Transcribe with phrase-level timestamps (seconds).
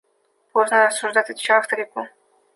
[0.51, 2.07] –Поздно рассуждать,– отвечал я старику.